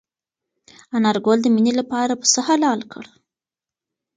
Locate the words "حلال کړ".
2.47-3.05